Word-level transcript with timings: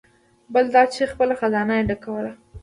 بل 0.53 0.65
دا 0.75 0.83
چې 0.93 1.11
خپله 1.11 1.33
خزانه 1.39 1.73
یې 1.79 1.83
ډکول. 1.89 2.25